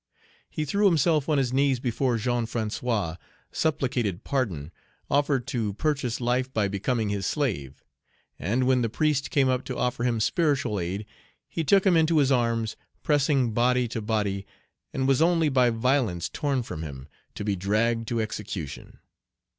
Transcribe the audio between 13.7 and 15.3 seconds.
to body, and was